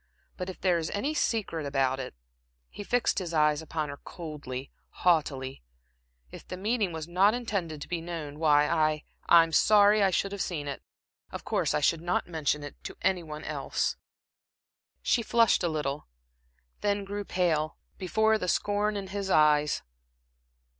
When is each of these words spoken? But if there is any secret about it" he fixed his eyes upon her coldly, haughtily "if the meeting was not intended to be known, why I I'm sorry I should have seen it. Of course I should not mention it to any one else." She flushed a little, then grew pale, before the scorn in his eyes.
But 0.35 0.49
if 0.49 0.59
there 0.59 0.79
is 0.79 0.89
any 0.89 1.13
secret 1.13 1.63
about 1.63 1.99
it" 1.99 2.15
he 2.71 2.83
fixed 2.83 3.19
his 3.19 3.35
eyes 3.35 3.61
upon 3.61 3.89
her 3.89 3.97
coldly, 3.97 4.71
haughtily 5.05 5.61
"if 6.31 6.43
the 6.47 6.57
meeting 6.57 6.91
was 6.91 7.07
not 7.07 7.35
intended 7.35 7.83
to 7.83 7.87
be 7.87 8.01
known, 8.01 8.39
why 8.39 8.67
I 8.67 9.03
I'm 9.29 9.51
sorry 9.51 10.01
I 10.01 10.09
should 10.09 10.31
have 10.31 10.41
seen 10.41 10.67
it. 10.67 10.81
Of 11.31 11.45
course 11.45 11.75
I 11.75 11.81
should 11.81 12.01
not 12.01 12.27
mention 12.27 12.63
it 12.63 12.83
to 12.85 12.97
any 13.03 13.21
one 13.21 13.43
else." 13.43 13.95
She 15.03 15.21
flushed 15.21 15.61
a 15.63 15.67
little, 15.69 16.07
then 16.79 17.03
grew 17.05 17.23
pale, 17.23 17.77
before 17.99 18.39
the 18.39 18.47
scorn 18.47 18.97
in 18.97 19.05
his 19.09 19.29
eyes. 19.29 19.83